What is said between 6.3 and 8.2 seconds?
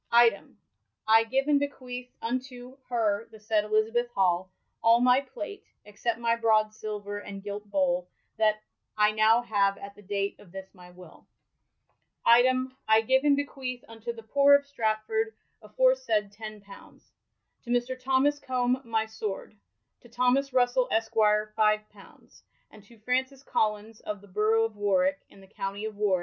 brod silver and gilt bole^